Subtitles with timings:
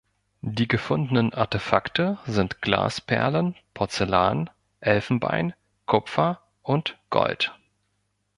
[0.41, 5.53] Die gefundenen Artefakte sind Glasperlen, Porzellan, Elfenbein,
[5.85, 7.51] Kupfer und Gold.